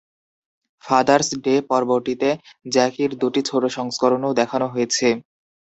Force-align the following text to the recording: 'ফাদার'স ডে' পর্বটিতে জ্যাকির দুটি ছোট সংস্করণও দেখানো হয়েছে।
'ফাদার'স 0.83 1.29
ডে' 1.43 1.65
পর্বটিতে 1.69 2.29
জ্যাকির 2.73 3.11
দুটি 3.21 3.41
ছোট 3.49 3.63
সংস্করণও 3.77 4.37
দেখানো 4.39 4.65
হয়েছে। 4.73 5.07